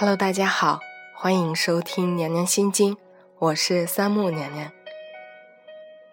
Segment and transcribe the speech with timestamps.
[0.00, 0.78] Hello，大家好，
[1.12, 2.94] 欢迎收听《娘娘心经》，
[3.40, 4.70] 我是三木娘娘。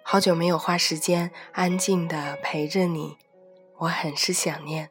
[0.02, 3.16] 好久没有花时间安静的陪着你，
[3.78, 4.90] 我很是想念。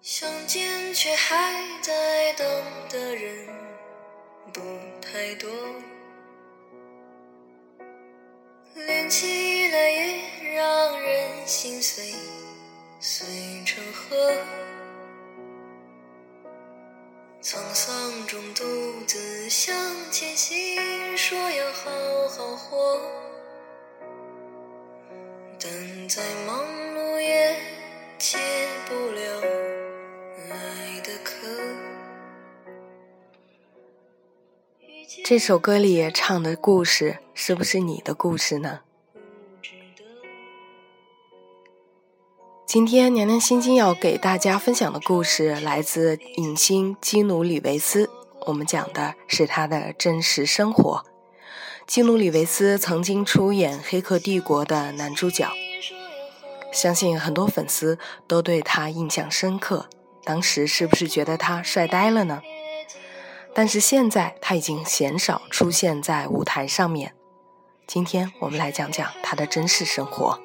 [0.00, 1.36] 相见却还
[1.82, 2.46] 在等
[2.88, 3.48] 的人
[4.52, 4.60] 不
[5.02, 5.50] 太多。
[9.06, 12.12] 连起来也让人心碎，
[12.98, 13.24] 碎
[13.64, 14.16] 成河。
[17.40, 18.64] 沧桑中独
[19.06, 19.76] 自向
[20.10, 21.88] 前行，说要好
[22.36, 23.00] 好活。
[25.60, 26.64] 但再忙
[26.96, 27.54] 碌也
[28.18, 28.38] 解
[28.88, 29.40] 不了
[30.50, 31.46] 爱的渴。
[35.24, 38.80] 这首歌里唱的故事，是不是你的故事呢？
[42.66, 48.10] 今天娘娘心经要给大家分享的故事，来自影星基努里维斯。
[48.40, 51.04] 我们讲的是他的真实生活。
[51.86, 55.48] 基努里维斯曾经出演《黑客帝国》的男主角，
[56.72, 59.88] 相信很多粉丝都对他印象深刻。
[60.24, 62.42] 当时是不是觉得他帅呆了呢？
[63.54, 67.14] 但是现在他已经鲜少出现在舞台上面。
[67.86, 70.40] 今天我们来讲讲他的真实生活。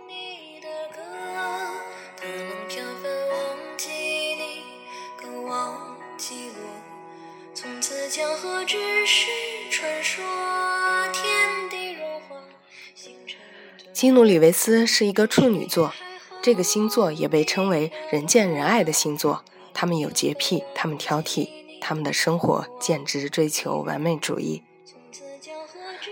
[14.02, 15.94] 基努里维斯是一个处女座，
[16.42, 19.46] 这个星座也被称为人见人爱的星座。
[19.76, 21.50] 他们有洁癖，他们挑剔。
[21.80, 24.64] 他们的生活简直追求完美主义。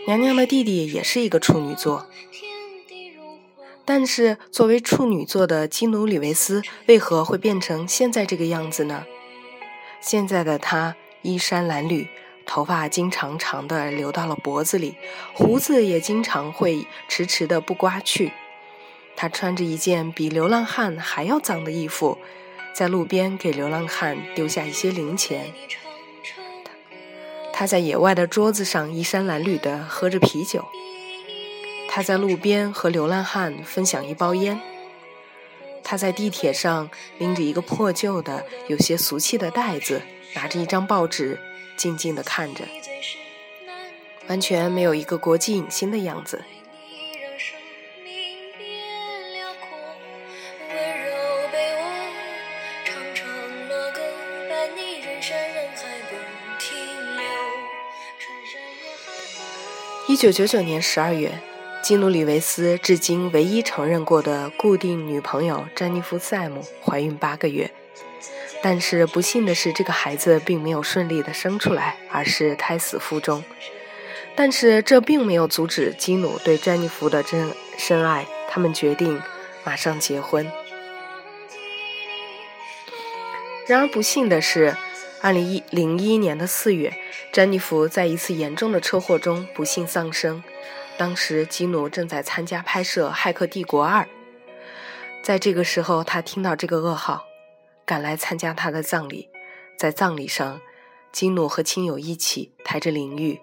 [0.06, 2.06] 娘娘的弟弟也是一个处女座，
[3.86, 9.06] 但是作为处女座的基努里维斯为何会变成现在这个样子呢？
[10.00, 12.08] 现在的他衣衫褴褛，
[12.50, 14.96] 头发经常长的流到了脖子里，
[15.36, 18.34] 胡子也经常会迟迟的不刮去。
[19.16, 22.18] 他穿着一件比流浪汉还要脏的衣服。
[22.74, 25.54] 在路边给流浪汉丢下一些零钱。
[27.54, 30.66] 他在野外的桌子上衣衫褴褛的喝着啤酒。
[31.88, 34.60] 他在路边和流浪汉分享一包烟。
[35.84, 36.90] 他在地铁上
[37.20, 40.02] 拎着一个破旧的、有些俗气的袋子，
[40.36, 41.40] 拿着一张报纸，
[41.80, 42.66] 静静地看着，
[44.28, 46.44] 完全没有一个国际影星的样子。
[60.10, 61.40] 一九九九年十二月，
[61.82, 67.72] 基努里维斯至今唯一承认过的固定女朋友詹妮弗·塞姆怀孕八个月，
[68.62, 73.44] 但是不幸的是，这个孩子并没有顺利的生出来，而是胎死腹中。
[74.36, 79.22] 但是这并没有阻止基努对詹妮弗的真深爱，他们决定
[79.64, 80.50] 马上结婚。
[83.68, 84.76] 然而不幸的是。
[85.22, 86.94] 二零一零一年的四月，
[87.34, 90.42] 詹妮弗在一次严重的车祸中不幸丧生。
[90.98, 94.04] 当时基努正在参加拍摄《骇客帝国二》，
[95.22, 97.26] 在这个时候，他听到这个噩耗，
[97.90, 99.30] 赶来参加他的葬礼。
[99.76, 100.62] 在葬礼上，
[101.12, 103.40] 基努和亲友一起抬着灵柩。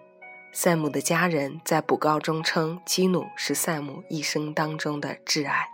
[0.52, 5.70] 塞姆的家人在补告中称，基努是塞姆一生当中的挚爱。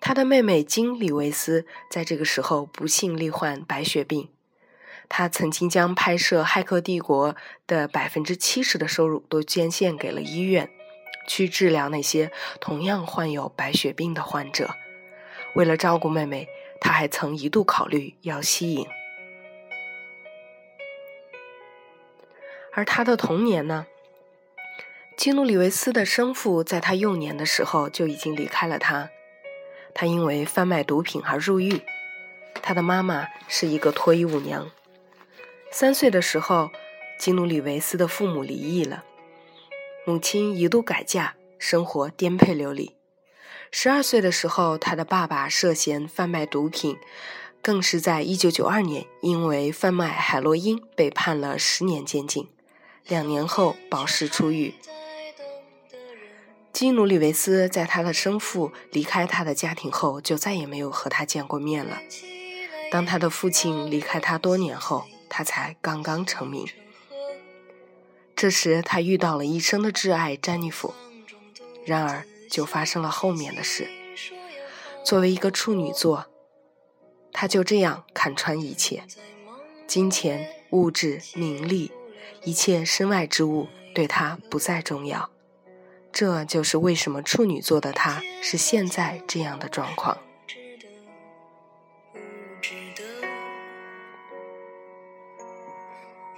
[0.00, 4.30] 他的妹妹金·里维斯在这个时候不幸罹患白血病，
[5.10, 7.34] 他曾经将拍摄《骇客帝国》
[7.66, 10.70] 的百分之七十的收入都捐献给了医院，
[11.28, 14.74] 去治疗那些同样患有白血病的患者。
[15.54, 16.48] 为了照顾妹妹，
[16.80, 18.86] 他还曾一度考虑要吸引。
[22.72, 23.86] 而他的童年呢？
[25.16, 29.10] 基努·里维斯的生父在他幼年的时候就已经离开了他。
[29.94, 31.82] 他因为贩卖毒品而入狱，
[32.60, 34.68] 他的妈妈是一个脱衣舞娘。
[35.70, 36.72] 三岁的时候，
[37.16, 39.04] 基努里维斯的父母离异了，
[40.04, 42.96] 母亲一度改嫁，生活颠沛流离。
[43.76, 46.96] 十二岁的时候，他的爸爸涉嫌贩卖毒品，
[47.60, 52.48] 更是在一九九二年因为贩卖海洛因被判了十年监禁，
[53.08, 54.74] 两年后保释出狱。
[56.72, 61.98] 基努里维斯在他的生父离开他的家庭后，就再也没有和他见过面了。
[62.92, 66.64] 当他的父亲离开他多年后，他才刚刚成名。
[68.36, 70.94] 这时他遇到了一生的挚爱詹妮弗，
[71.84, 72.24] 然而
[72.54, 73.90] 就发生了后面的事。
[75.04, 76.26] 作为一个处女座，
[77.32, 79.02] 他就这样看穿一切：
[79.88, 81.90] 金钱、物质、名利，
[82.44, 85.30] 一切身外之物对他不再重要。
[86.12, 90.16] 这就是为什么处女座的他是现在这样的状况。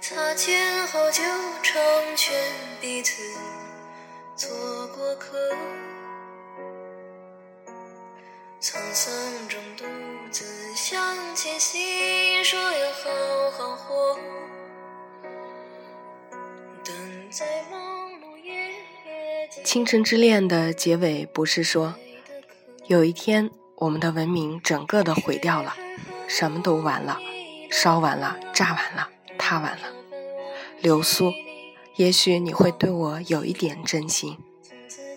[0.01, 1.21] 擦肩后就
[1.61, 1.79] 成
[2.15, 2.33] 全
[2.81, 3.21] 彼此
[8.97, 9.85] 沧桑中独
[10.31, 14.17] 自向前行，说要好好活。
[16.83, 16.95] 等
[17.29, 18.71] 在忙碌夜
[19.63, 21.93] 《倾城之恋》的结尾不是说，
[22.87, 25.75] 有一天我们的文明整个的毁掉了，
[26.27, 27.19] 什么都完了，
[27.69, 29.93] 烧完了，炸完了，塌完了。
[30.81, 31.31] 流苏，
[31.97, 34.39] 也许你会对我有一点真心，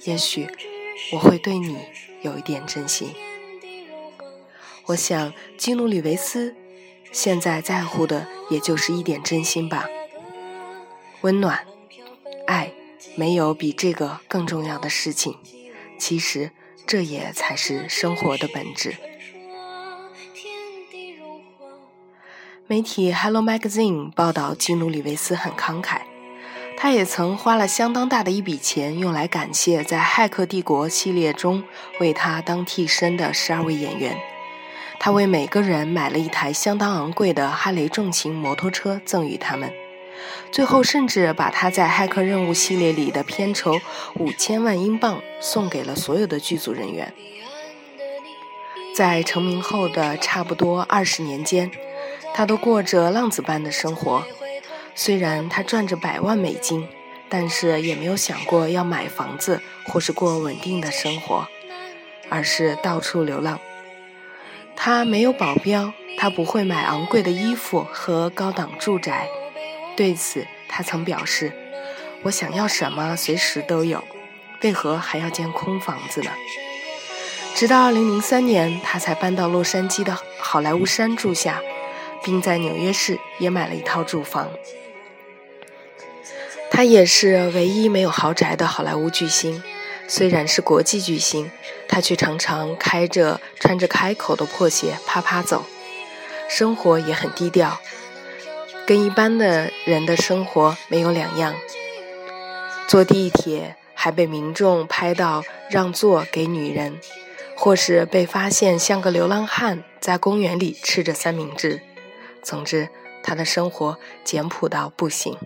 [0.04, 0.46] 也许
[1.14, 1.78] 我会对你
[2.20, 3.14] 有一点真心。
[4.90, 6.56] 我想基努里维斯
[7.12, 9.86] 现在在乎的也就是一点真心吧。
[11.20, 11.64] 温暖，
[12.46, 12.72] 爱，
[13.14, 15.36] 没有比这个更重要的事情。
[15.96, 16.50] 其实
[16.86, 18.96] 这也才是生活的本质。
[22.66, 26.00] 媒体《Hello Magazine》报道，基努·里维斯很慷慨，
[26.76, 31.62] 他也曾花了相当大的一笔钱，用来感谢在《骇客帝国》系列中
[32.00, 34.16] 为他当替身的十二位演员。
[35.02, 39.72] 他为每个人买了一台相当昂贵的哈雷重型摩托车赠予他们，
[40.52, 43.80] 最后甚至把他在《骇客任务》系列里的片酬
[44.16, 47.14] 五千万英镑送给了所有的剧组人员。
[48.94, 51.70] 在成名后的差不多二十年间。
[52.32, 54.22] 他都过着浪子般的生活，
[54.94, 56.86] 虽然他赚着百万美金，
[57.28, 61.48] 但是也没有想过要买房子或是过稳定的生活，
[62.28, 63.58] 而是到处流浪。
[64.82, 69.28] 他没有保镖，他不会买昂贵的衣服和高档住宅。
[69.94, 71.52] 对此，他曾表示
[72.24, 74.02] ：“我想要什么，随时都有，
[74.62, 76.30] 为何还要间空房子呢？”
[77.54, 81.60] 直到2003年，他才搬到洛杉矶的好莱坞山住下。
[82.22, 84.50] 并在纽约市也买了一套住房。
[86.70, 89.62] 他也是唯一没有豪宅的好莱坞巨星，
[90.10, 91.48] 虽然是国际巨星，
[91.86, 95.64] 他却常常开着穿着开口的破鞋啪啪走，
[96.48, 97.80] 生活也很低调，
[98.84, 101.54] 跟一般的人的生活没有两样。
[102.88, 106.98] 坐地铁还被民众拍到让座给女人，
[107.56, 111.80] 或是被发现像个流浪汉在公园里吃着三明治。
[112.42, 112.88] 总之，
[113.22, 115.38] 他的生活简朴到不行。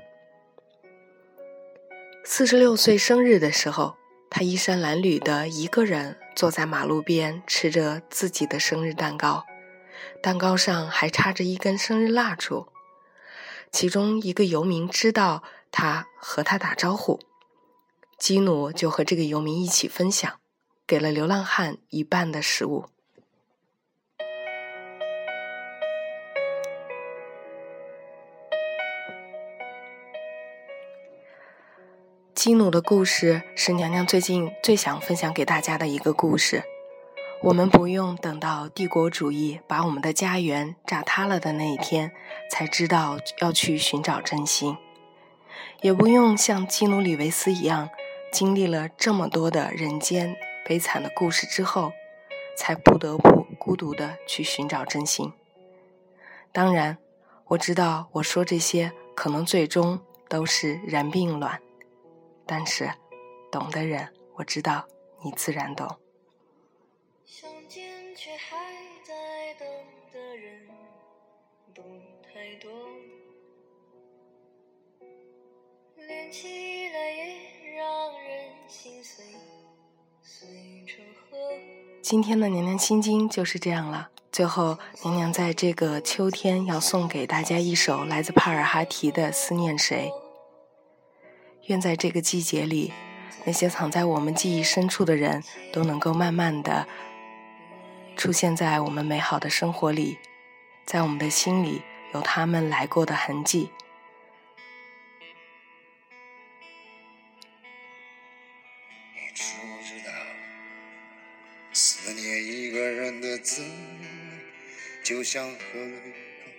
[2.24, 3.96] 四十六岁生日的时候，
[4.30, 9.44] 他衣衫褴褛的一个人坐在马路边，吃着自己的生日蛋糕，
[10.22, 12.68] 蛋糕上还插着一根生日蜡烛。
[13.70, 17.20] 其中一个游民知道他和他打招呼，
[18.18, 20.40] 基努就和这个游民一起分享，
[20.86, 22.86] 给了流浪汉一半的食物。
[32.44, 36.62] 基努的故事是娘娘最近最想分享给大家的一个故事。
[37.40, 42.12] 我们不用等到帝国主义把我们的家园炸塌了的那一天，
[42.50, 44.76] 才知道要去寻找真心；
[45.80, 47.88] 也不用像基努里维斯一样，
[48.30, 50.36] 经历了这么多的人间
[50.66, 51.94] 悲惨的故事之后，
[52.58, 55.32] 才不得不孤独的去寻找真心。
[56.52, 56.98] 当然，
[57.46, 59.98] 我知道我说这些可能最终
[60.28, 61.58] 都是然并卵。
[62.46, 62.90] 但是，
[63.50, 64.86] 懂的人，我知道
[65.24, 65.88] 你自然懂。
[67.24, 68.56] 相见却还
[69.02, 69.66] 在等
[70.12, 70.68] 的人
[71.74, 71.82] 不
[72.22, 72.70] 太多，
[75.96, 79.24] 连起来也让人心碎，
[80.22, 80.48] 碎
[80.86, 81.38] 成河。
[82.02, 84.10] 今天的娘娘心经就是这样了。
[84.30, 90.10] 最后，娘娘在这个秋天要送给大家一首来自帕尔哈提的《思念谁》。
[91.66, 92.92] 愿在这个季节里，
[93.44, 95.42] 那些藏在我们记忆深处的人
[95.72, 96.86] 都能够慢慢的
[98.16, 100.18] 出现在我们美好的生活里，
[100.84, 103.70] 在我们的心里有他们来过的痕迹。
[111.72, 113.38] 思念一个人的，
[115.02, 116.50] 就像喝了一口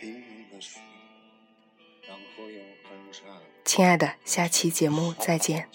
[0.00, 0.80] 冰的水。
[3.76, 5.68] 亲爱的，下期节目再见。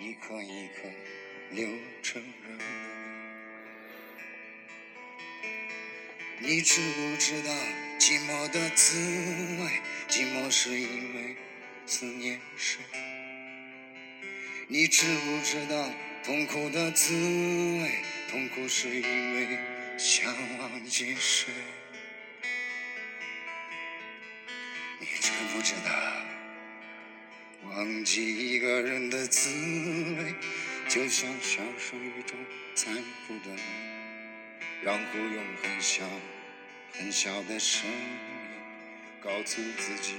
[0.00, 0.90] 一颗一颗
[1.52, 1.68] 流
[2.02, 2.64] 成热泪。
[6.40, 7.52] 你知不知道
[8.00, 8.98] 寂寞的滋
[9.62, 9.80] 味？
[10.08, 11.36] 寂寞是因为
[11.86, 12.80] 思念谁？
[14.66, 15.88] 你知不知道
[16.24, 17.92] 痛苦的滋味？
[18.28, 19.56] 痛苦是因为
[19.96, 21.52] 想忘记谁？
[24.98, 25.92] 你知不知道
[27.76, 30.32] 忘记一个人的滋味，
[30.88, 32.38] 就像享受一种
[32.76, 33.50] 残酷的，
[34.80, 36.04] 然后用很小
[36.92, 37.98] 很小的声音
[39.20, 40.14] 告诉自己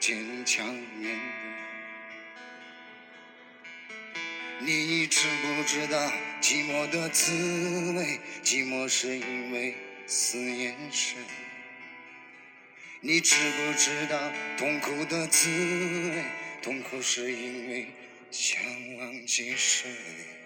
[0.00, 0.66] 坚强
[0.98, 1.46] 面对。
[4.60, 6.10] 你知不知道
[6.40, 8.18] 寂寞的滋味？
[8.42, 9.76] 寂寞是因为
[10.06, 11.18] 思念谁？
[13.02, 14.18] 你知不知道
[14.56, 16.24] 痛苦的滋味？
[16.62, 17.86] 痛苦是因为
[18.30, 18.60] 想
[18.98, 20.45] 忘记谁？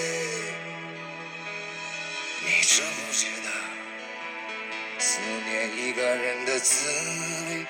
[5.51, 6.87] 念一个人的滋
[7.49, 7.65] 味，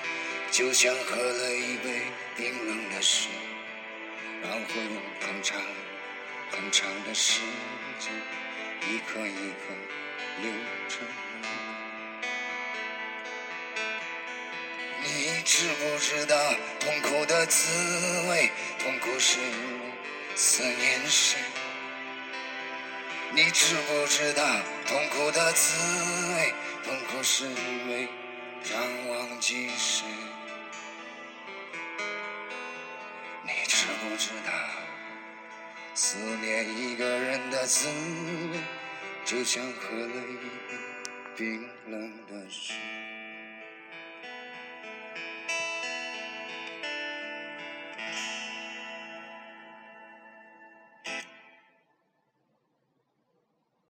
[0.52, 2.02] 就像喝了一杯
[2.36, 3.28] 冰冷的水，
[4.40, 5.60] 然后用很长
[6.52, 7.40] 很长的时
[7.98, 8.12] 间，
[8.88, 9.74] 一颗一颗
[10.42, 10.52] 流
[10.88, 11.04] 成
[11.42, 11.48] 泪。
[15.02, 16.36] 你知不知道
[16.78, 17.68] 痛苦的滋
[18.28, 18.48] 味？
[18.78, 19.40] 痛苦是
[20.36, 21.40] 思念谁？
[23.34, 24.44] 你知不知道
[24.86, 25.74] 痛苦的滋
[26.34, 26.54] 味？
[26.84, 28.08] 痛苦是因为
[28.62, 30.04] 想忘记谁？
[33.44, 34.52] 你知不知道
[35.94, 37.88] 思念一个人的滋
[38.52, 38.58] 味，
[39.24, 40.76] 就像喝了一杯
[41.36, 42.74] 冰冷的水。